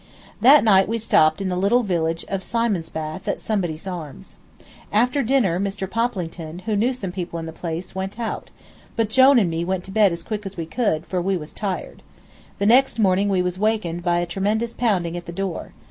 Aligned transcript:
That 0.41 0.63
night 0.63 0.87
we 0.87 0.97
stopped 0.97 1.41
in 1.41 1.47
the 1.47 1.55
little 1.55 1.83
village 1.83 2.25
of 2.27 2.41
Simonsbath 2.41 3.27
at 3.27 3.39
Somebody's 3.39 3.85
Arms. 3.85 4.35
After 4.91 5.21
dinner 5.21 5.59
Mr. 5.59 5.87
Poplington, 5.87 6.63
who 6.65 6.75
knew 6.75 6.91
some 6.91 7.11
people 7.11 7.37
in 7.37 7.45
the 7.45 7.53
place, 7.53 7.93
went 7.93 8.19
out, 8.19 8.49
but 8.95 9.11
Jone 9.11 9.37
and 9.37 9.47
me 9.51 9.63
went 9.63 9.83
to 9.83 9.91
bed 9.91 10.11
as 10.11 10.23
quick 10.23 10.43
as 10.43 10.57
we 10.57 10.65
could, 10.65 11.05
for 11.05 11.21
we 11.21 11.37
was 11.37 11.53
tired. 11.53 12.01
The 12.57 12.65
next 12.65 12.97
morning 12.97 13.29
we 13.29 13.43
was 13.43 13.59
wakened 13.59 14.01
by 14.01 14.17
a 14.21 14.25
tremendous 14.25 14.73
pounding 14.73 15.15
at 15.15 15.27
the 15.27 15.31
door. 15.31 15.71